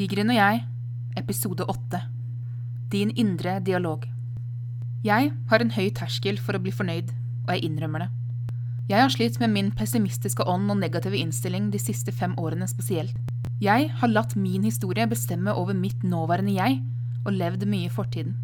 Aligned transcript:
Tigeren 0.00 0.30
og 0.32 0.36
jeg, 0.38 0.60
episode 1.20 1.64
8. 1.68 1.98
Din 2.88 3.10
indre 3.20 3.58
dialog. 3.60 4.06
Jeg 5.04 5.26
har 5.50 5.60
en 5.60 5.72
høy 5.74 5.90
terskel 5.92 6.38
for 6.40 6.56
å 6.56 6.60
bli 6.64 6.72
fornøyd, 6.72 7.10
og 7.42 7.50
jeg 7.52 7.66
innrømmer 7.66 8.06
det. 8.06 8.08
Jeg 8.88 9.02
har 9.04 9.12
slitt 9.12 9.36
med 9.42 9.52
min 9.52 9.68
pessimistiske 9.76 10.46
ånd 10.48 10.72
og 10.72 10.78
negative 10.80 11.20
innstilling 11.20 11.68
de 11.74 11.82
siste 11.84 12.14
fem 12.16 12.32
årene 12.40 12.70
spesielt. 12.70 13.12
Jeg 13.60 13.90
har 14.00 14.14
latt 14.14 14.32
min 14.40 14.64
historie 14.64 15.04
bestemme 15.10 15.52
over 15.52 15.76
mitt 15.76 16.00
nåværende 16.00 16.56
jeg, 16.56 16.80
og 17.26 17.36
levd 17.36 17.68
mye 17.68 17.90
i 17.90 17.92
fortiden. 17.92 18.38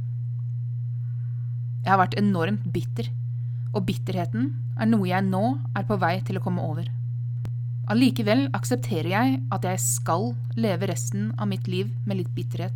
Jeg 1.87 1.95
har 1.95 2.03
vært 2.05 2.21
enormt 2.21 2.69
bitter, 2.69 3.09
og 3.73 3.89
bitterheten 3.89 4.53
er 4.77 4.93
noe 4.93 5.09
jeg 5.09 5.25
nå 5.25 5.47
er 5.73 5.89
på 5.89 5.97
vei 6.05 6.19
til 6.21 6.37
å 6.37 6.45
komme 6.51 6.69
over. 6.69 6.93
Allikevel 7.87 8.49
aksepterer 8.57 9.07
jeg 9.13 9.35
at 9.55 9.67
jeg 9.69 9.79
skal 9.79 10.33
leve 10.59 10.89
resten 10.91 11.29
av 11.39 11.47
mitt 11.47 11.69
liv 11.71 11.93
med 12.03 12.19
litt 12.19 12.33
bitterhet. 12.35 12.75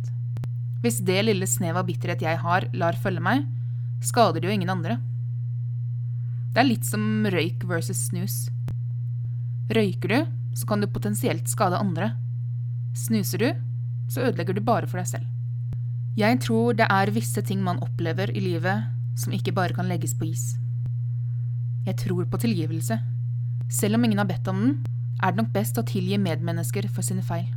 Hvis 0.81 1.01
det 1.03 1.17
lille 1.25 1.47
snev 1.49 1.75
av 1.81 1.89
bitterhet 1.89 2.23
jeg 2.23 2.39
har, 2.39 2.67
lar 2.71 2.95
følge 2.95 3.19
meg, 3.23 3.43
skader 3.99 4.39
det 4.39 4.47
jo 4.47 4.55
ingen 4.55 4.71
andre. 4.71 4.95
Det 6.55 6.63
er 6.63 6.69
litt 6.69 6.87
som 6.87 7.27
røyk 7.27 7.65
versus 7.67 8.07
snus. 8.07 8.37
Røyker 9.75 10.13
du, 10.13 10.31
så 10.55 10.67
kan 10.67 10.79
du 10.79 10.87
potensielt 10.87 11.51
skade 11.51 11.79
andre. 11.79 12.13
Snuser 12.95 13.43
du, 13.43 13.49
så 14.11 14.23
ødelegger 14.29 14.55
du 14.55 14.63
bare 14.63 14.87
for 14.87 14.99
deg 14.99 15.11
selv. 15.11 15.27
Jeg 16.15 16.39
tror 16.43 16.79
det 16.79 16.87
er 16.87 17.11
visse 17.11 17.43
ting 17.47 17.59
man 17.63 17.83
opplever 17.83 18.31
i 18.31 18.43
livet 18.43 18.87
som 19.19 19.35
ikke 19.35 19.53
bare 19.55 19.75
kan 19.75 19.91
legges 19.91 20.15
på 20.15 20.27
is. 20.31 20.53
Jeg 21.83 21.99
tror 21.99 22.23
på 22.31 22.39
tilgivelse. 22.39 22.95
Selv 23.71 23.99
om 23.99 24.07
ingen 24.07 24.19
har 24.23 24.27
bedt 24.27 24.47
om 24.51 24.59
den, 24.63 24.73
er 25.21 25.31
det 25.31 25.37
nok 25.41 25.51
best 25.53 25.77
å 25.77 25.85
tilgi 25.85 26.17
medmennesker 26.17 26.87
for 26.89 27.05
sine 27.05 27.23
feil. 27.25 27.47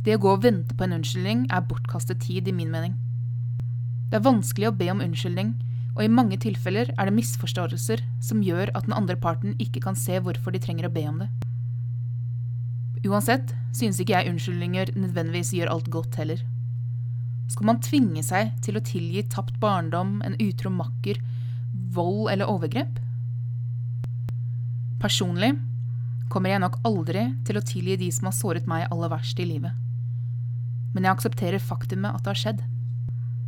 Det 0.00 0.16
å 0.16 0.20
gå 0.22 0.30
og 0.32 0.44
vente 0.46 0.74
på 0.76 0.86
en 0.86 0.96
unnskyldning 0.96 1.44
er 1.52 1.66
bortkastet 1.68 2.22
tid, 2.24 2.48
i 2.48 2.56
min 2.56 2.70
mening. 2.72 2.94
Det 4.08 4.16
er 4.16 4.24
vanskelig 4.24 4.70
å 4.70 4.76
be 4.76 4.88
om 4.92 5.02
unnskyldning, 5.04 5.52
og 5.92 6.06
i 6.06 6.12
mange 6.12 6.38
tilfeller 6.40 6.88
er 6.96 7.08
det 7.08 7.16
misforståelser 7.18 8.00
som 8.24 8.40
gjør 8.44 8.72
at 8.72 8.88
den 8.88 8.96
andre 8.96 9.18
parten 9.20 9.52
ikke 9.60 9.82
kan 9.84 9.98
se 9.98 10.16
hvorfor 10.22 10.54
de 10.54 10.62
trenger 10.62 10.88
å 10.88 10.94
be 10.94 11.04
om 11.10 11.20
det. 11.20 11.28
Uansett 13.04 13.52
synes 13.76 14.00
ikke 14.00 14.16
jeg 14.16 14.32
unnskyldninger 14.32 14.94
nødvendigvis 14.96 15.52
gjør 15.56 15.74
alt 15.74 15.92
godt 15.92 16.16
heller. 16.20 16.40
Skal 17.50 17.66
man 17.66 17.80
tvinge 17.84 18.22
seg 18.24 18.54
til 18.64 18.78
å 18.78 18.84
tilgi 18.86 19.26
tapt 19.28 19.58
barndom, 19.60 20.20
en 20.24 20.38
utro 20.40 20.72
makker, 20.72 21.20
vold 21.92 22.30
eller 22.32 22.48
overgrep? 22.48 23.00
Personlig 25.02 25.56
kommer 26.30 26.52
jeg 26.52 26.62
nok 26.62 26.78
aldri 26.86 27.24
til 27.46 27.58
å 27.58 27.64
tilgi 27.66 27.96
de 28.00 28.10
som 28.14 28.28
har 28.30 28.36
såret 28.36 28.68
meg 28.70 28.86
aller 28.88 29.10
verst 29.10 29.40
i 29.42 29.48
livet. 29.48 29.74
Men 30.94 31.06
jeg 31.06 31.16
aksepterer 31.16 31.62
faktumet 31.62 32.14
at 32.14 32.22
det 32.24 32.32
har 32.32 32.40
skjedd. 32.40 32.62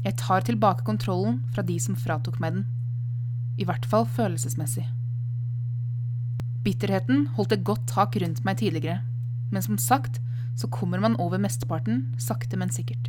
Jeg 0.02 0.18
tar 0.18 0.42
tilbake 0.46 0.86
kontrollen 0.86 1.38
fra 1.54 1.62
de 1.66 1.78
som 1.82 1.98
fratok 1.98 2.40
meg 2.42 2.58
den. 2.58 2.66
I 3.62 3.66
hvert 3.68 3.86
fall 3.86 4.06
følelsesmessig. 4.10 4.84
Bitterheten 6.66 7.28
holdt 7.36 7.54
et 7.54 7.64
godt 7.66 7.86
tak 7.90 8.18
rundt 8.22 8.42
meg 8.46 8.58
tidligere, 8.60 9.00
men 9.50 9.62
som 9.62 9.78
sagt 9.78 10.20
så 10.58 10.68
kommer 10.70 11.00
man 11.02 11.16
over 11.22 11.40
mesteparten, 11.40 12.04
sakte, 12.20 12.58
men 12.58 12.70
sikkert. 12.70 13.08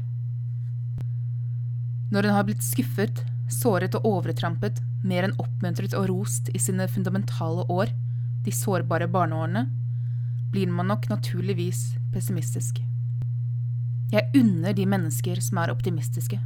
Når 2.14 2.30
en 2.30 2.38
har 2.38 2.46
blitt 2.48 2.64
skuffet, 2.66 3.24
såret 3.52 3.98
og 3.98 4.06
overtrampet, 4.06 4.80
mer 5.04 5.28
enn 5.28 5.36
oppmuntret 5.42 5.96
og 5.98 6.08
rost 6.12 6.50
i 6.54 6.62
sine 6.62 6.88
fundamentale 6.90 7.66
år, 7.74 7.92
de 8.44 8.52
sårbare 8.52 9.08
barneårene, 9.12 9.68
blir 10.54 10.70
man 10.70 10.92
nok 10.92 11.08
naturligvis 11.10 11.94
pessimistisk. 12.14 12.82
Jeg 14.14 14.30
unner 14.38 14.76
de 14.78 14.86
mennesker 14.86 15.40
som 15.42 15.58
er 15.58 15.72
optimistiske. 15.74 16.38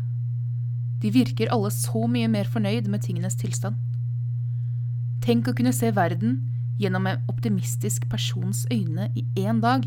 De 1.01 1.11
virker 1.11 1.51
alle 1.53 1.69
så 1.73 2.05
mye 2.09 2.29
mer 2.31 2.47
fornøyd 2.49 2.87
med 2.89 3.03
tingenes 3.03 3.35
tilstand. 3.37 3.75
Tenk 5.25 5.49
å 5.49 5.55
kunne 5.57 5.75
se 5.75 5.91
verden 5.91 6.39
gjennom 6.79 7.09
en 7.09 7.23
optimistisk 7.27 8.07
persons 8.09 8.63
øyne 8.71 9.09
i 9.17 9.25
én 9.43 9.59
dag. 9.61 9.83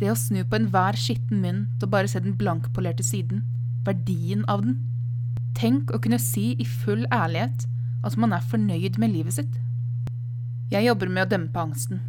Det 0.00 0.10
å 0.10 0.18
snu 0.18 0.42
på 0.44 0.58
enhver 0.58 0.98
skitten 0.98 1.40
mynt 1.40 1.82
og 1.82 1.92
bare 1.94 2.10
se 2.10 2.20
den 2.20 2.36
blankpolerte 2.36 3.06
siden, 3.06 3.44
verdien 3.86 4.44
av 4.50 4.66
den. 4.66 4.80
Tenk 5.56 5.94
å 5.94 6.02
kunne 6.02 6.20
si 6.20 6.52
i 6.58 6.66
full 6.66 7.06
ærlighet 7.14 7.64
at 8.04 8.18
man 8.20 8.34
er 8.36 8.44
fornøyd 8.44 8.98
med 9.00 9.14
livet 9.14 9.38
sitt. 9.38 9.60
Jeg 10.72 10.86
jobber 10.86 11.10
med 11.12 11.26
å 11.26 11.28
dempe 11.28 11.60
angsten, 11.60 12.00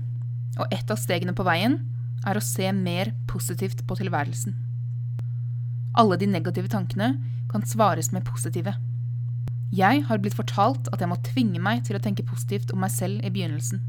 og 0.56 0.72
et 0.72 0.92
av 0.92 1.00
stegene 1.00 1.36
på 1.36 1.44
veien 1.44 1.76
er 2.26 2.38
å 2.40 2.44
se 2.44 2.70
mer 2.72 3.12
positivt 3.28 3.84
på 3.88 3.98
tilværelsen. 4.00 4.56
Alle 6.00 6.18
de 6.20 6.30
negative 6.30 6.72
tankene 6.72 7.14
kan 7.52 7.66
svares 7.68 8.12
med 8.16 8.26
positive. 8.28 8.74
Jeg 9.76 10.06
har 10.08 10.22
blitt 10.24 10.38
fortalt 10.38 10.88
at 10.94 11.04
jeg 11.04 11.12
må 11.12 11.20
tvinge 11.26 11.60
meg 11.60 11.84
til 11.88 11.98
å 11.98 12.04
tenke 12.04 12.26
positivt 12.28 12.72
om 12.72 12.80
meg 12.84 12.94
selv 12.96 13.24
i 13.26 13.32
begynnelsen. 13.34 13.84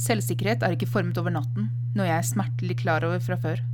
Selvsikkerhet 0.00 0.64
er 0.64 0.76
ikke 0.76 0.90
formet 0.92 1.18
over 1.20 1.32
natten, 1.32 1.70
noe 1.96 2.08
jeg 2.08 2.18
er 2.18 2.28
smertelig 2.28 2.78
klar 2.84 3.04
over 3.08 3.20
fra 3.22 3.40
før. 3.40 3.64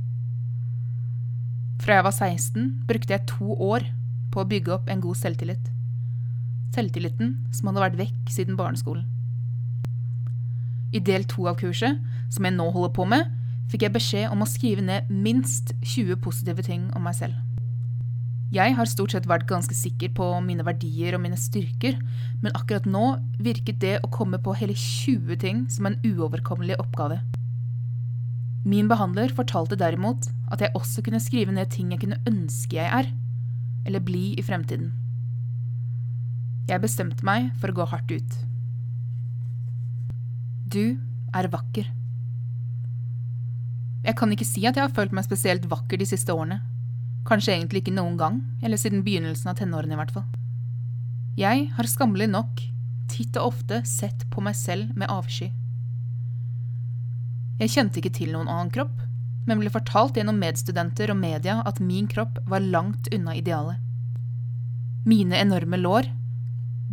Fra 1.79 1.99
jeg 1.99 2.07
var 2.07 2.15
16, 2.15 2.71
brukte 2.87 3.15
jeg 3.15 3.27
to 3.31 3.55
år 3.55 3.87
på 4.31 4.43
å 4.43 4.47
bygge 4.47 4.75
opp 4.75 4.89
en 4.91 5.03
god 5.03 5.19
selvtillit. 5.19 5.71
Selvtilliten 6.75 7.37
som 7.55 7.71
hadde 7.71 7.87
vært 7.87 8.03
vekk 8.05 8.35
siden 8.35 8.59
barneskolen. 8.59 9.07
I 10.95 11.01
del 11.05 11.25
to 11.29 11.45
av 11.49 11.59
kurset, 11.59 11.99
som 12.33 12.45
jeg 12.45 12.55
nå 12.55 12.69
holder 12.73 12.93
på 12.95 13.05
med, 13.09 13.29
fikk 13.69 13.85
jeg 13.85 13.93
beskjed 13.93 14.33
om 14.33 14.41
å 14.41 14.49
skrive 14.49 14.81
ned 14.85 15.09
minst 15.13 15.75
20 15.83 16.17
positive 16.23 16.65
ting 16.65 16.87
om 16.97 17.05
meg 17.05 17.17
selv. 17.19 17.37
Jeg 18.49 18.73
har 18.73 18.89
stort 18.89 19.13
sett 19.13 19.27
vært 19.29 19.45
ganske 19.49 19.75
sikker 19.77 20.09
på 20.17 20.27
mine 20.41 20.65
verdier 20.65 21.13
og 21.13 21.21
mine 21.21 21.37
styrker, 21.37 21.99
men 22.41 22.55
akkurat 22.57 22.87
nå 22.89 23.19
virket 23.37 23.77
det 23.83 23.99
å 24.01 24.09
komme 24.09 24.39
på 24.41 24.55
hele 24.57 24.73
20 24.73 25.37
ting 25.43 25.67
som 25.69 25.85
en 25.85 25.99
uoverkommelig 26.01 26.79
oppgave. 26.81 27.19
Min 28.65 28.89
behandler 28.89 29.29
fortalte 29.37 29.77
derimot 29.77 30.31
at 30.49 30.65
jeg 30.65 30.73
også 30.73 31.05
kunne 31.05 31.21
skrive 31.21 31.53
ned 31.53 31.69
ting 31.71 31.93
jeg 31.93 32.01
kunne 32.01 32.19
ønske 32.27 32.79
jeg 32.79 32.89
er, 32.89 33.13
eller 33.85 34.01
bli 34.03 34.33
i 34.33 34.45
fremtiden. 34.45 34.89
Jeg 36.69 36.81
bestemte 36.81 37.25
meg 37.25 37.53
for 37.61 37.69
å 37.69 37.77
gå 37.77 37.89
hardt 37.93 38.17
ut. 38.17 38.48
Du 40.69 40.99
er 41.33 41.47
vakker. 41.49 41.87
Jeg 44.05 44.15
kan 44.19 44.33
ikke 44.33 44.45
si 44.45 44.61
at 44.69 44.77
jeg 44.77 44.83
har 44.83 44.93
følt 44.93 45.15
meg 45.15 45.25
spesielt 45.25 45.65
vakker 45.71 45.97
de 45.97 46.05
siste 46.05 46.29
årene. 46.29 46.59
Kanskje 47.25 47.55
egentlig 47.55 47.81
ikke 47.81 47.95
noen 47.95 48.19
gang, 48.19 48.37
eller 48.61 48.77
siden 48.77 49.01
begynnelsen 49.05 49.49
av 49.49 49.57
tenårene 49.57 49.95
i 49.95 49.97
hvert 49.97 50.13
fall. 50.13 50.27
Jeg 51.39 51.65
har 51.73 51.89
skammelig 51.89 52.29
nok 52.29 52.61
titt 53.09 53.39
og 53.41 53.55
ofte 53.55 53.81
sett 53.89 54.27
på 54.29 54.43
meg 54.45 54.57
selv 54.59 54.93
med 54.93 55.09
avsky. 55.09 55.49
Jeg 57.59 57.73
kjente 57.73 58.03
ikke 58.03 58.13
til 58.19 58.35
noen 58.35 58.51
annen 58.51 58.69
kropp, 58.75 59.01
men 59.49 59.63
ble 59.63 59.73
fortalt 59.73 60.21
gjennom 60.21 60.37
medstudenter 60.37 61.09
og 61.09 61.17
media 61.17 61.63
at 61.65 61.81
min 61.81 62.05
kropp 62.11 62.37
var 62.45 62.61
langt 62.61 63.09
unna 63.15 63.33
idealet. 63.41 63.81
Mine 65.09 65.41
enorme 65.41 65.81
lår 65.81 66.13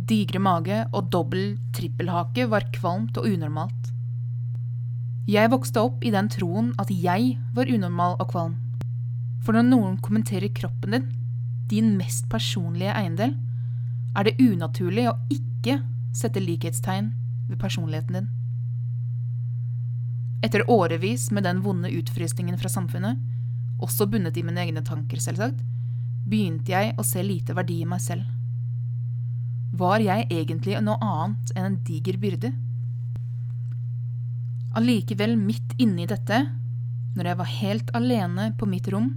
digre 0.07 0.39
mage 0.39 0.83
og 0.95 1.09
dobbel-trippelhake 1.11 2.47
var 2.51 2.67
kvalmt 2.75 3.17
og 3.19 3.27
unormalt. 3.27 3.91
Jeg 5.27 5.51
vokste 5.51 5.83
opp 5.83 6.05
i 6.07 6.13
den 6.13 6.29
troen 6.31 6.71
at 6.79 6.91
jeg 6.93 7.33
var 7.55 7.67
unormal 7.67 8.15
og 8.15 8.29
kvalm. 8.31 8.55
For 9.43 9.55
når 9.55 9.67
noen 9.67 9.97
kommenterer 10.03 10.53
kroppen 10.55 10.95
din, 10.95 11.09
din 11.67 11.89
mest 11.99 12.29
personlige 12.31 12.95
eiendel, 12.95 13.35
er 14.15 14.27
det 14.27 14.37
unaturlig 14.39 15.09
å 15.11 15.17
ikke 15.33 15.81
sette 16.15 16.41
likhetstegn 16.41 17.11
ved 17.49 17.59
personligheten 17.59 18.21
din. 18.21 18.29
Etter 20.47 20.63
årevis 20.71 21.27
med 21.35 21.43
den 21.43 21.59
vonde 21.65 21.91
utfrysningen 21.91 22.57
fra 22.61 22.71
samfunnet, 22.71 23.19
også 23.83 24.07
bundet 24.09 24.39
i 24.39 24.45
mine 24.45 24.63
egne 24.63 24.83
tanker, 24.85 25.19
selvsagt, 25.21 25.59
begynte 26.27 26.71
jeg 26.71 26.95
å 26.97 27.05
se 27.05 27.23
lite 27.23 27.55
verdi 27.57 27.81
i 27.83 27.89
meg 27.89 28.01
selv. 28.03 28.36
Var 29.77 30.01
jeg 30.01 30.25
egentlig 30.33 30.77
noe 30.81 30.97
annet 31.03 31.51
enn 31.53 31.65
en 31.67 31.81
diger 31.85 32.17
byrde? 32.17 32.49
Allikevel, 34.77 35.35
midt 35.37 35.75
inni 35.81 36.07
dette, 36.09 36.39
når 37.17 37.29
jeg 37.29 37.37
var 37.39 37.51
helt 37.51 37.91
alene 37.97 38.47
på 38.57 38.69
mitt 38.69 38.87
rom, 38.93 39.11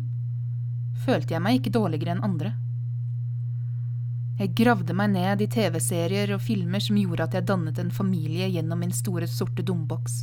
følte 1.05 1.37
jeg 1.37 1.45
meg 1.45 1.61
ikke 1.61 1.73
dårligere 1.77 2.17
enn 2.17 2.27
andre. 2.27 2.53
Jeg 4.41 4.55
gravde 4.57 4.97
meg 4.97 5.13
ned 5.15 5.45
i 5.45 5.49
TV-serier 5.53 6.35
og 6.35 6.45
filmer 6.45 6.81
som 6.81 6.97
gjorde 6.97 7.29
at 7.29 7.35
jeg 7.37 7.49
dannet 7.49 7.81
en 7.81 7.93
familie 7.93 8.49
gjennom 8.53 8.81
min 8.81 8.93
store, 8.97 9.29
sorte 9.29 9.65
dumboks. 9.65 10.23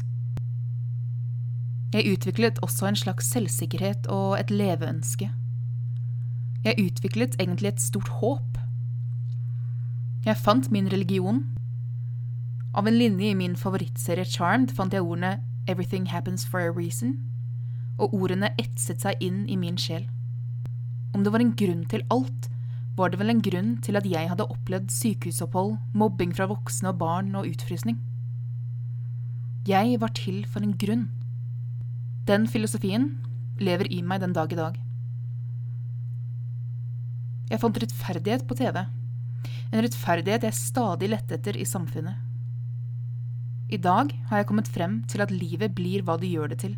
Jeg 1.93 2.13
utviklet 2.13 2.61
også 2.65 2.89
en 2.89 2.99
slags 2.99 3.29
selvsikkerhet 3.33 4.09
og 4.13 4.37
et 4.37 4.53
leveønske. 4.53 5.29
Jeg 6.65 6.81
utviklet 6.81 7.37
egentlig 7.39 7.73
et 7.73 7.81
stort 7.81 8.09
håp 8.19 8.46
jeg 10.25 10.37
fant 10.37 10.71
min 10.71 10.89
religion. 10.91 11.43
Av 12.73 12.87
en 12.87 12.97
linje 12.97 13.31
i 13.31 13.37
min 13.37 13.55
favorittserie 13.55 14.25
Charmed 14.25 14.71
fant 14.71 14.93
jeg 14.93 15.01
ordene 15.01 15.39
'Everything 15.67 16.07
happens 16.07 16.45
for 16.45 16.59
a 16.59 16.71
reason'. 16.71 17.27
og 17.97 18.13
ordene 18.13 18.51
etset 18.61 19.01
seg 19.01 19.23
inn 19.23 19.45
i 19.49 19.57
min 19.59 19.77
sjel. 19.77 20.05
Om 21.15 21.23
det 21.25 21.33
var 21.33 21.43
en 21.43 21.55
grunn 21.57 21.85
til 21.89 22.03
alt, 22.13 22.49
var 22.97 23.09
det 23.09 23.19
vel 23.21 23.29
en 23.29 23.43
grunn 23.45 23.71
til 23.85 23.97
at 23.97 24.05
jeg 24.09 24.29
hadde 24.29 24.47
opplevd 24.53 24.89
sykehusopphold, 24.93 25.77
mobbing 25.93 26.33
fra 26.33 26.47
voksne 26.49 26.89
og 26.89 26.99
barn 27.01 27.35
og 27.37 27.49
utfrysning. 27.49 27.99
Jeg 29.67 29.99
var 30.01 30.13
til 30.17 30.45
for 30.49 30.65
en 30.65 30.77
grunn. 30.79 31.07
Den 32.27 32.47
filosofien 32.47 33.17
lever 33.59 33.89
i 33.91 34.01
meg 34.01 34.21
den 34.21 34.33
dag 34.33 34.53
i 34.53 34.59
dag. 34.59 34.77
Jeg 37.49 37.61
fant 37.61 37.77
rettferdighet 37.81 38.45
på 38.47 38.57
TV. 38.59 38.83
En 39.71 39.83
rettferdighet 39.83 40.45
jeg 40.47 40.55
stadig 40.55 41.09
lette 41.11 41.35
etter 41.35 41.57
i 41.59 41.67
samfunnet. 41.67 42.15
I 43.67 43.79
dag 43.83 44.13
har 44.29 44.39
jeg 44.39 44.47
kommet 44.47 44.69
frem 44.71 45.01
til 45.11 45.23
at 45.23 45.33
livet 45.33 45.73
blir 45.75 46.05
hva 46.07 46.15
du 46.19 46.23
gjør 46.29 46.53
det 46.53 46.61
til, 46.63 46.77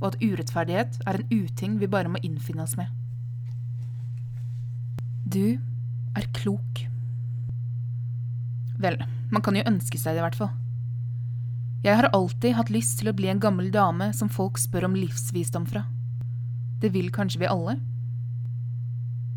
og 0.00 0.10
at 0.10 0.18
urettferdighet 0.18 0.98
er 1.06 1.20
en 1.20 1.30
uting 1.30 1.78
vi 1.78 1.90
bare 1.90 2.10
må 2.10 2.18
innfinne 2.26 2.64
oss 2.66 2.74
med. 2.80 2.90
Du 5.24 5.56
er 6.18 6.26
klok. 6.34 6.82
Vel, 8.82 8.98
man 9.30 9.42
kan 9.42 9.54
jo 9.56 9.66
ønske 9.70 9.98
seg 10.00 10.16
det 10.16 10.24
i 10.24 10.26
hvert 10.26 10.40
fall. 10.42 10.52
Jeg 11.84 12.00
har 12.00 12.10
alltid 12.16 12.56
hatt 12.58 12.72
lyst 12.72 12.98
til 12.98 13.10
å 13.10 13.16
bli 13.16 13.28
en 13.30 13.40
gammel 13.42 13.70
dame 13.70 14.10
som 14.16 14.30
folk 14.32 14.58
spør 14.58 14.88
om 14.88 14.98
livsvisdom 14.98 15.66
fra. 15.70 15.84
Det 16.80 16.90
vil 16.94 17.12
kanskje 17.14 17.44
vi 17.44 17.50
alle? 17.50 17.76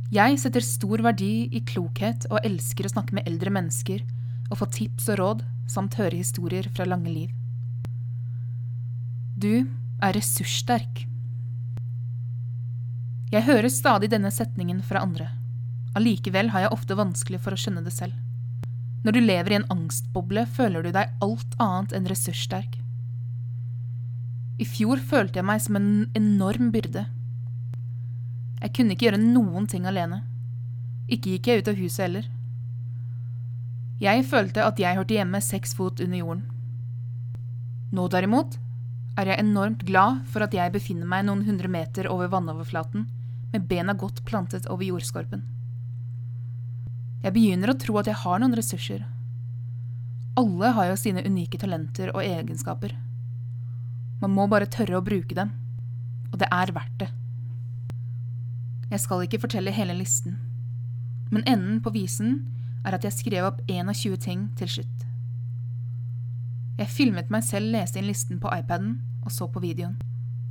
Jeg 0.08 0.38
setter 0.40 0.64
stor 0.64 1.02
verdi 1.04 1.50
i 1.52 1.60
klokhet 1.68 2.30
og 2.32 2.46
elsker 2.48 2.88
å 2.88 2.92
snakke 2.94 3.18
med 3.18 3.26
eldre 3.28 3.52
mennesker 3.52 4.06
og 4.48 4.62
få 4.62 4.68
tips 4.72 5.10
og 5.12 5.18
råd 5.20 5.42
samt 5.68 5.98
høre 6.00 6.16
historier 6.16 6.70
fra 6.72 6.86
lange 6.88 7.12
liv. 7.12 7.34
Du 9.36 9.68
er 10.00 10.16
ressurssterk. 10.16 11.04
Jeg 13.34 13.44
hører 13.50 13.68
stadig 13.68 14.08
denne 14.14 14.32
setningen 14.32 14.80
fra 14.80 15.04
andre. 15.04 15.28
Allikevel 16.00 16.54
har 16.54 16.64
jeg 16.64 16.74
ofte 16.78 16.96
vanskelig 16.96 17.42
for 17.44 17.52
å 17.52 17.60
skjønne 17.60 17.84
det 17.84 17.92
selv. 17.92 18.16
Når 19.04 19.18
du 19.18 19.22
lever 19.26 19.52
i 19.52 19.60
en 19.60 19.68
angstboble, 19.76 20.46
føler 20.48 20.88
du 20.88 20.94
deg 20.96 21.12
alt 21.24 21.60
annet 21.60 21.94
enn 22.00 22.08
ressurssterk. 22.08 22.80
I 24.58 24.66
fjor 24.66 25.04
følte 25.04 25.42
jeg 25.42 25.52
meg 25.52 25.62
som 25.68 25.76
en 25.78 25.92
enorm 26.16 26.72
byrde. 26.72 27.04
Jeg 28.62 28.74
kunne 28.74 28.96
ikke 28.96 29.08
gjøre 29.08 29.22
noen 29.22 29.68
ting 29.70 29.86
alene. 29.90 30.24
Ikke 31.08 31.36
gikk 31.36 31.50
jeg 31.50 31.62
ut 31.62 31.72
av 31.72 31.80
huset 31.80 32.04
heller. 32.08 32.30
Jeg 34.02 34.26
følte 34.30 34.66
at 34.66 34.80
jeg 34.82 34.98
hørte 34.98 35.16
hjemme 35.18 35.42
seks 35.42 35.74
fot 35.78 36.02
under 36.04 36.20
jorden. 36.20 36.46
Nå 37.94 38.08
derimot 38.14 38.58
er 39.18 39.32
jeg 39.32 39.42
enormt 39.42 39.86
glad 39.88 40.24
for 40.30 40.46
at 40.46 40.54
jeg 40.54 40.74
befinner 40.74 41.10
meg 41.10 41.26
noen 41.26 41.46
hundre 41.48 41.70
meter 41.72 42.10
over 42.12 42.30
vannoverflaten, 42.30 43.08
med 43.54 43.66
bena 43.70 43.96
godt 43.98 44.22
plantet 44.28 44.68
over 44.70 44.86
jordskorpen. 44.86 45.46
Jeg 47.24 47.34
begynner 47.34 47.72
å 47.72 47.78
tro 47.80 47.98
at 47.98 48.10
jeg 48.10 48.22
har 48.22 48.42
noen 48.44 48.54
ressurser. 48.58 49.06
Alle 50.38 50.74
har 50.76 50.92
jo 50.92 50.98
sine 51.00 51.24
unike 51.26 51.58
talenter 51.58 52.12
og 52.14 52.22
egenskaper. 52.22 52.94
Man 54.22 54.36
må 54.36 54.46
bare 54.52 54.70
tørre 54.70 55.00
å 55.00 55.06
bruke 55.06 55.34
dem. 55.38 55.50
Og 56.30 56.38
det 56.42 56.50
er 56.54 56.74
verdt 56.76 57.00
det. 57.02 57.10
Jeg 58.88 59.04
skal 59.04 59.26
ikke 59.26 59.42
fortelle 59.44 59.74
hele 59.76 59.98
listen, 59.98 60.38
men 61.28 61.44
enden 61.44 61.82
på 61.84 61.92
visen 61.92 62.38
er 62.88 62.96
at 62.96 63.04
jeg 63.04 63.18
skrev 63.18 63.50
opp 63.50 63.60
21 63.68 64.16
ting 64.24 64.46
til 64.56 64.70
slutt. 64.78 65.04
Jeg 66.78 66.94
filmet 66.94 67.34
meg 67.34 67.44
selv 67.44 67.74
lese 67.74 68.00
inn 68.00 68.08
listen 68.08 68.40
på 68.40 68.52
iPaden 68.54 68.94
og 69.26 69.34
så 69.36 69.50
på 69.52 69.60
videoen. 69.60 69.98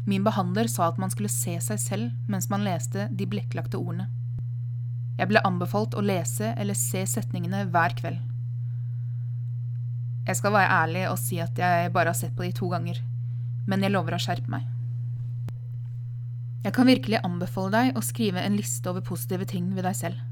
Min 0.07 0.27
behandler 0.27 0.69
sa 0.69 0.91
at 0.91 1.01
man 1.01 1.11
skulle 1.11 1.33
se 1.33 1.57
seg 1.65 1.81
selv 1.81 2.31
mens 2.31 2.51
man 2.53 2.67
leste 2.67 3.09
de 3.09 3.31
blekklagte 3.31 3.81
ordene. 3.81 4.11
Jeg 5.17 5.31
ble 5.31 5.41
anbefalt 5.49 5.97
å 5.97 6.05
lese 6.05 6.53
eller 6.61 6.77
se 6.77 7.07
setningene 7.09 7.65
hver 7.73 7.97
kveld. 7.97 8.21
Jeg 10.27 10.37
skal 10.37 10.53
være 10.53 10.77
ærlig 10.83 11.09
og 11.09 11.21
si 11.23 11.41
at 11.41 11.57
jeg 11.57 11.93
bare 11.95 12.13
har 12.13 12.19
sett 12.19 12.37
på 12.37 12.45
de 12.45 12.53
to 12.53 12.69
ganger, 12.69 13.01
men 13.65 13.81
jeg 13.81 13.97
lover 13.97 14.19
å 14.19 14.21
skjerpe 14.21 14.53
meg. 14.53 14.76
Jeg 16.67 16.75
kan 16.75 16.89
virkelig 16.89 17.21
anbefale 17.23 17.71
deg 17.71 17.99
å 17.99 18.03
skrive 18.03 18.43
en 18.43 18.57
liste 18.59 18.91
over 18.91 19.05
positive 19.07 19.47
ting 19.47 19.69
ved 19.77 19.85
deg 19.87 19.95
selv. 19.95 20.23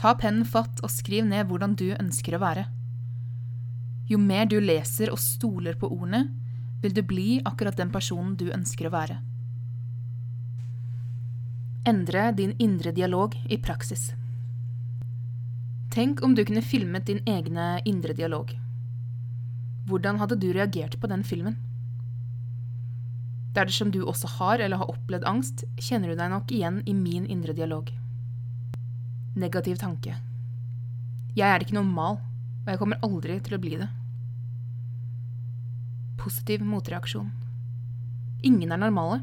Ta 0.00 0.14
pennen 0.16 0.46
fatt 0.48 0.80
og 0.80 0.88
skriv 0.88 1.26
ned 1.28 1.50
hvordan 1.50 1.74
du 1.76 1.90
ønsker 1.92 2.38
å 2.38 2.40
være. 2.40 2.64
Jo 4.08 4.16
mer 4.16 4.48
du 4.48 4.56
leser 4.64 5.12
og 5.12 5.20
stoler 5.20 5.76
på 5.76 5.90
ordene, 5.92 6.22
vil 6.80 6.96
du 6.96 7.02
bli 7.04 7.28
akkurat 7.44 7.76
den 7.76 7.92
personen 7.92 8.32
du 8.40 8.46
ønsker 8.48 8.88
å 8.88 8.94
være. 8.94 9.18
Endre 11.90 12.30
din 12.40 12.56
indre 12.56 12.96
dialog 12.96 13.36
i 13.44 13.60
praksis. 13.60 14.14
Tenk 15.92 16.24
om 16.24 16.32
du 16.32 16.46
kunne 16.48 16.64
filmet 16.64 17.10
din 17.12 17.20
egne 17.28 17.74
indre 17.84 18.16
dialog. 18.16 18.54
Hvordan 19.84 20.16
hadde 20.22 20.40
du 20.40 20.48
reagert 20.56 20.96
på 20.96 21.12
den 21.12 21.26
filmen? 21.28 21.60
Dersom 23.54 23.90
du 23.90 24.04
også 24.04 24.28
har 24.38 24.62
eller 24.62 24.78
har 24.78 24.90
opplevd 24.92 25.26
angst, 25.26 25.64
kjenner 25.80 26.12
du 26.12 26.18
deg 26.18 26.30
nok 26.30 26.52
igjen 26.54 26.82
i 26.86 26.94
min 26.94 27.26
indre 27.26 27.54
dialog. 27.56 27.90
Negativ 29.34 29.80
tanke. 29.80 30.14
Jeg 31.34 31.46
er 31.46 31.62
ikke 31.62 31.78
normal, 31.78 32.20
og 32.62 32.70
jeg 32.70 32.78
kommer 32.78 33.02
aldri 33.06 33.40
til 33.42 33.56
å 33.56 33.62
bli 33.62 33.74
det. 33.80 33.90
Positiv 36.20 36.62
motreaksjon. 36.66 37.30
Ingen 38.46 38.72
er 38.72 38.80
normale. 38.80 39.20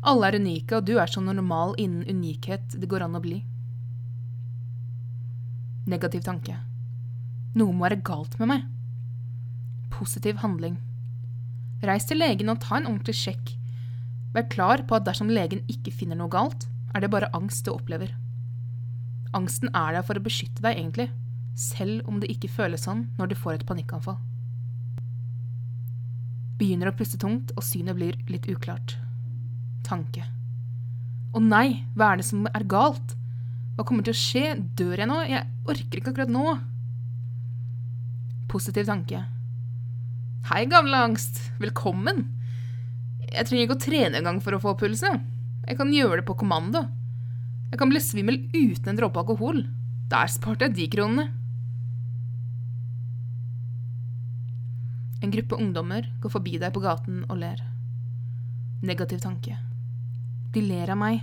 Alle 0.00 0.28
er 0.28 0.40
unike, 0.40 0.78
og 0.78 0.86
du 0.88 0.96
er 1.00 1.10
så 1.10 1.20
normal 1.20 1.76
innen 1.80 2.06
unikhet 2.08 2.76
det 2.80 2.88
går 2.88 3.04
an 3.06 3.18
å 3.18 3.24
bli. 3.24 3.42
Negativ 5.90 6.24
tanke. 6.24 6.56
Noe 7.58 7.74
må 7.74 7.84
være 7.84 8.00
galt 8.06 8.38
med 8.40 8.52
meg. 8.52 8.68
Positiv 9.92 10.40
handling. 10.44 10.78
Reis 11.86 12.06
til 12.08 12.20
legen 12.20 12.52
og 12.52 12.60
ta 12.62 12.76
en 12.76 12.88
ordentlig 12.90 13.16
sjekk. 13.16 13.54
Vær 14.34 14.48
klar 14.52 14.84
på 14.86 14.98
at 14.98 15.06
dersom 15.06 15.30
legen 15.32 15.62
ikke 15.72 15.94
finner 15.94 16.18
noe 16.18 16.30
galt, 16.32 16.68
er 16.94 17.02
det 17.02 17.10
bare 17.12 17.30
angst 17.36 17.64
du 17.66 17.72
opplever. 17.72 18.12
Angsten 19.36 19.70
er 19.74 19.94
der 19.96 20.06
for 20.06 20.18
å 20.18 20.24
beskytte 20.24 20.62
deg, 20.62 20.76
egentlig, 20.76 21.08
selv 21.54 22.08
om 22.10 22.18
det 22.20 22.30
ikke 22.32 22.50
føles 22.50 22.84
sånn 22.86 23.06
når 23.18 23.30
du 23.30 23.38
får 23.38 23.58
et 23.58 23.66
panikkanfall. 23.68 24.18
Begynner 26.60 26.90
å 26.90 26.96
puste 26.96 27.18
tungt, 27.20 27.54
og 27.56 27.64
synet 27.64 27.96
blir 27.96 28.18
litt 28.28 28.48
uklart 28.50 28.98
tanke. 29.86 30.26
Å 31.34 31.40
nei, 31.42 31.86
hva 31.96 32.12
er 32.12 32.20
det 32.20 32.26
som 32.28 32.46
er 32.50 32.66
galt? 32.68 33.16
Hva 33.76 33.86
kommer 33.86 34.04
til 34.06 34.14
å 34.14 34.20
skje? 34.20 34.54
Dør 34.76 34.98
jeg 35.00 35.08
nå? 35.08 35.20
Jeg 35.30 35.46
orker 35.70 36.00
ikke 36.00 36.12
akkurat 36.12 36.32
nå. 36.32 36.56
Positiv 38.50 38.90
tanke. 38.90 39.22
Hei, 40.48 40.64
gamle 40.64 40.96
angst. 40.96 41.36
Velkommen. 41.60 42.24
Jeg 43.28 43.44
trenger 43.46 43.66
ikke 43.66 43.74
å 43.76 43.82
trene 43.84 44.18
engang 44.18 44.38
for 44.42 44.56
å 44.56 44.60
få 44.62 44.72
pulsen. 44.80 45.20
Jeg 45.68 45.76
kan 45.78 45.92
gjøre 45.92 46.22
det 46.22 46.26
på 46.26 46.38
kommando. 46.40 46.80
Jeg 47.70 47.78
kan 47.78 47.92
bli 47.92 48.00
svimmel 48.02 48.38
uten 48.54 48.88
en 48.90 48.98
dråpe 48.98 49.20
alkohol. 49.20 49.60
Der 50.10 50.32
sparte 50.32 50.66
jeg 50.66 50.78
de 50.78 50.88
kronene. 50.96 51.28
En 55.20 55.36
gruppe 55.36 55.60
ungdommer 55.60 56.08
går 56.24 56.32
forbi 56.32 56.56
deg 56.58 56.72
på 56.74 56.82
gaten 56.82 57.22
og 57.28 57.36
ler. 57.44 57.60
Negativ 58.80 59.20
tanke. 59.22 59.60
De 60.56 60.64
ler 60.64 60.90
av 60.90 60.98
meg. 61.04 61.20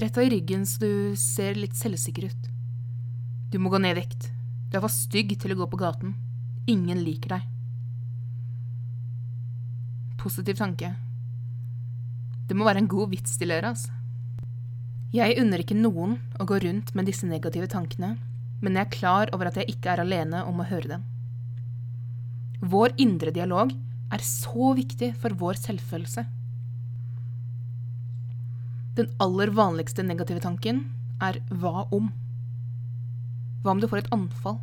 Retta 0.00 0.24
i 0.24 0.32
ryggen 0.32 0.64
så 0.66 0.80
du 0.80 0.92
ser 1.20 1.60
litt 1.60 1.76
selvsikker 1.76 2.32
ut. 2.32 2.52
Du 3.52 3.60
må 3.60 3.68
gå 3.70 3.78
ned 3.84 3.94
i 3.94 4.00
vekt. 4.00 4.32
Du 4.72 4.80
er 4.80 4.86
for 4.88 4.90
stygg 4.90 5.36
til 5.38 5.52
å 5.52 5.60
gå 5.60 5.70
på 5.76 5.84
gaten. 5.84 6.16
Ingen 6.72 7.04
liker 7.04 7.36
deg. 7.36 7.51
Positiv 10.22 10.54
tanke. 10.60 10.92
Det 12.46 12.54
må 12.54 12.66
være 12.68 12.84
en 12.84 12.90
god 12.90 13.10
vits 13.10 13.40
ler 13.42 13.64
av, 13.66 13.74
altså. 13.74 13.90
Jeg 15.12 15.34
unner 15.42 15.60
ikke 15.60 15.76
noen 15.76 16.14
å 16.40 16.46
gå 16.48 16.60
rundt 16.62 16.92
med 16.96 17.08
disse 17.10 17.26
negative 17.26 17.66
tankene, 17.68 18.14
men 18.62 18.78
jeg 18.78 18.86
er 18.86 18.92
klar 18.94 19.32
over 19.34 19.50
at 19.50 19.58
jeg 19.58 19.74
ikke 19.74 19.90
er 19.92 20.02
alene 20.04 20.44
om 20.46 20.62
å 20.62 20.66
høre 20.68 20.94
dem. 20.94 21.02
Vår 22.62 22.94
indre 23.02 23.34
dialog 23.34 23.74
er 24.14 24.22
så 24.24 24.70
viktig 24.78 25.10
for 25.18 25.34
vår 25.36 25.58
selvfølelse. 25.58 26.24
Den 28.94 29.10
aller 29.24 29.50
vanligste 29.56 30.04
negative 30.06 30.44
tanken 30.44 30.84
er 31.24 31.40
hva 31.50 31.88
om? 31.90 32.12
Hva 33.64 33.74
om 33.74 33.82
du 33.82 33.88
får 33.90 34.04
et 34.04 34.12
anfall? 34.14 34.60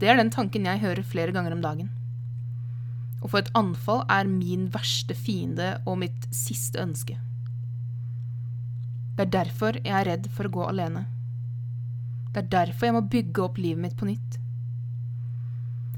Det 0.00 0.08
er 0.08 0.18
den 0.18 0.32
tanken 0.32 0.66
jeg 0.66 0.82
hører 0.82 1.04
flere 1.06 1.36
ganger 1.36 1.54
om 1.54 1.62
dagen. 1.62 1.92
Å 3.24 3.30
få 3.32 3.40
et 3.40 3.52
anfall 3.56 4.02
er 4.12 4.28
min 4.28 4.68
verste 4.74 5.16
fiende 5.16 5.78
og 5.88 6.02
mitt 6.02 6.26
siste 6.34 6.82
ønske. 6.82 7.16
Det 9.16 9.24
er 9.24 9.32
derfor 9.32 9.78
jeg 9.80 9.94
er 9.94 10.08
redd 10.10 10.28
for 10.34 10.48
å 10.48 10.52
gå 10.52 10.64
alene. 10.68 11.06
Det 12.34 12.42
er 12.42 12.50
derfor 12.52 12.88
jeg 12.88 12.96
må 12.96 13.04
bygge 13.08 13.44
opp 13.44 13.60
livet 13.62 13.80
mitt 13.80 13.96
på 13.96 14.08
nytt. 14.10 14.40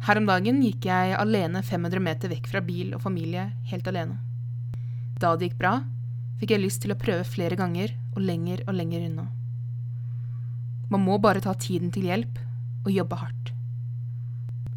Her 0.06 0.20
om 0.20 0.28
dagen 0.28 0.60
gikk 0.62 0.86
jeg 0.86 1.16
alene 1.18 1.64
500 1.66 2.02
meter 2.04 2.30
vekk 2.30 2.46
fra 2.52 2.60
bil 2.62 2.92
og 2.94 3.02
familie, 3.02 3.48
helt 3.72 3.88
alene. 3.90 4.20
Da 5.18 5.32
det 5.34 5.48
gikk 5.48 5.58
bra, 5.58 5.78
fikk 6.38 6.52
jeg 6.52 6.62
lyst 6.62 6.84
til 6.84 6.92
å 6.92 7.00
prøve 7.00 7.24
flere 7.26 7.56
ganger 7.58 7.94
og 8.12 8.20
lenger 8.22 8.62
og 8.68 8.76
lenger 8.76 9.08
unna. 9.08 9.24
Man 10.92 11.02
må 11.02 11.16
bare 11.18 11.42
ta 11.42 11.56
tiden 11.58 11.90
til 11.90 12.06
hjelp 12.06 12.38
og 12.84 12.92
jobbe 12.94 13.18
hardt. 13.18 13.50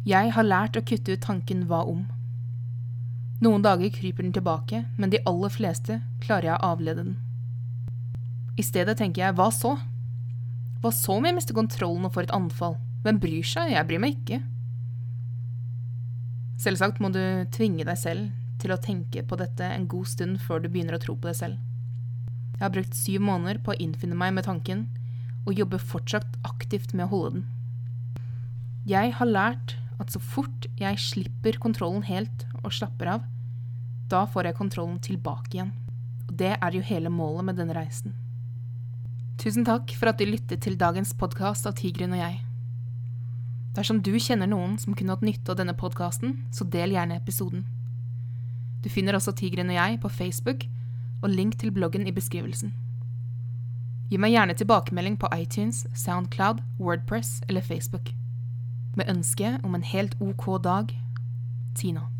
Jeg 0.08 0.32
har 0.34 0.48
lært 0.48 0.80
å 0.80 0.82
kutte 0.82 1.14
ut 1.14 1.22
tanken 1.22 1.68
hva 1.68 1.84
om. 1.86 2.08
Noen 3.40 3.62
dager 3.64 3.88
kryper 3.94 4.26
den 4.26 4.34
tilbake, 4.36 4.82
men 5.00 5.12
de 5.12 5.22
aller 5.28 5.52
fleste 5.52 6.02
klarer 6.20 6.50
jeg 6.50 6.58
å 6.58 6.72
avlede 6.74 7.06
den. 7.06 7.14
I 8.60 8.64
stedet 8.66 8.98
tenker 9.00 9.24
jeg 9.24 9.36
hva 9.38 9.48
så? 9.54 9.78
Hva 10.82 10.92
så 10.92 11.16
om 11.16 11.24
jeg 11.24 11.36
mister 11.38 11.56
kontrollen 11.56 12.04
og 12.04 12.12
får 12.12 12.28
et 12.28 12.34
anfall? 12.36 12.76
Hvem 13.04 13.20
bryr 13.22 13.46
seg? 13.48 13.72
Jeg 13.72 13.88
bryr 13.88 14.02
meg 14.02 14.18
ikke. 14.18 14.42
Selvsagt 16.60 17.00
må 17.00 17.08
du 17.14 17.22
tvinge 17.56 17.86
deg 17.88 17.96
selv 17.96 18.28
til 18.60 18.74
å 18.74 18.80
tenke 18.80 19.24
på 19.24 19.38
dette 19.40 19.64
en 19.64 19.88
god 19.88 20.10
stund 20.12 20.42
før 20.44 20.60
du 20.60 20.68
begynner 20.68 20.98
å 20.98 21.00
tro 21.00 21.16
på 21.16 21.30
deg 21.30 21.38
selv. 21.38 21.56
Jeg 22.58 22.66
har 22.66 22.74
brukt 22.74 22.96
syv 22.98 23.24
måneder 23.24 23.62
på 23.64 23.72
å 23.72 23.80
innfinne 23.80 24.18
meg 24.20 24.34
med 24.36 24.44
tanken, 24.44 24.84
og 25.48 25.56
jobber 25.56 25.80
fortsatt 25.80 26.36
aktivt 26.44 26.92
med 26.92 27.06
å 27.06 27.12
holde 27.14 27.30
den. 27.38 27.46
Jeg 28.84 29.14
har 29.16 29.32
lært 29.32 29.78
at 30.00 30.12
så 30.12 30.20
fort 30.20 30.68
jeg 30.80 31.00
slipper 31.00 31.56
kontrollen 31.60 32.04
helt 32.04 32.44
og 32.64 32.74
slapper 32.74 33.14
av, 33.16 33.24
da 34.10 34.24
får 34.26 34.50
jeg 34.50 34.58
kontrollen 34.58 34.98
tilbake 35.02 35.54
igjen. 35.54 35.72
Og 36.28 36.34
det 36.38 36.56
er 36.56 36.74
jo 36.74 36.82
hele 36.84 37.12
målet 37.12 37.46
med 37.48 37.60
denne 37.60 37.76
reisen. 37.76 38.16
Tusen 39.40 39.64
takk 39.64 39.94
for 39.96 40.10
at 40.10 40.18
du 40.20 40.26
lyttet 40.28 40.60
til 40.64 40.76
dagens 40.76 41.14
podkast 41.16 41.68
av 41.68 41.78
Tigeren 41.78 42.12
og 42.12 42.20
jeg. 42.20 42.40
Dersom 43.76 44.02
du 44.02 44.12
kjenner 44.18 44.50
noen 44.50 44.76
som 44.82 44.96
kunne 44.98 45.14
hatt 45.14 45.24
nytte 45.24 45.54
av 45.54 45.60
denne 45.60 45.76
podkasten, 45.78 46.34
så 46.52 46.66
del 46.66 46.92
gjerne 46.96 47.16
episoden. 47.16 47.64
Du 48.82 48.90
finner 48.90 49.16
også 49.16 49.32
Tigeren 49.38 49.70
og 49.70 49.78
jeg 49.78 50.00
på 50.02 50.10
Facebook, 50.12 50.66
og 51.22 51.30
link 51.30 51.58
til 51.60 51.72
bloggen 51.72 52.06
i 52.08 52.14
beskrivelsen. 52.16 52.74
Gi 54.10 54.18
meg 54.18 54.34
gjerne 54.34 54.56
tilbakemelding 54.58 55.20
på 55.22 55.30
iTunes, 55.36 55.84
Soundcloud, 55.94 56.64
Wordpress 56.80 57.44
eller 57.48 57.62
Facebook. 57.62 58.10
Med 58.98 59.06
ønske 59.08 59.58
om 59.62 59.76
en 59.78 59.86
helt 59.86 60.16
ok 60.20 60.56
dag 60.64 60.90
Tina. 61.78 62.10